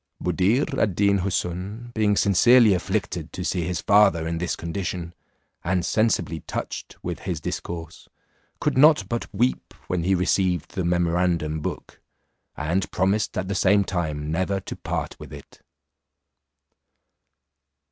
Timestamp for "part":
14.75-15.15